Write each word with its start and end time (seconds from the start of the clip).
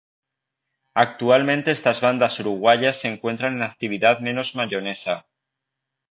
Actualmente 0.95 1.69
estas 1.69 2.01
bandas 2.01 2.39
uruguayas 2.39 2.99
se 3.01 3.07
encuentran 3.07 3.53
en 3.53 3.61
actividad 3.61 4.19
menos 4.19 4.55
Mayonesa. 4.55 5.27